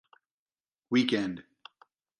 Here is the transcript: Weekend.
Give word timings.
Weekend. 0.89 1.43